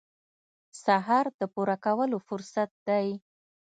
سهار 0.83 1.25
د 1.39 1.41
پوره 1.53 1.77
کولو 1.85 2.17
فرصت 2.27 2.71
دی. 2.87 3.07